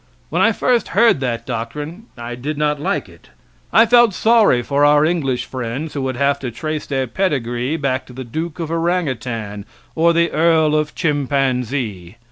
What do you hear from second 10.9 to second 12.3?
Chimpanzee.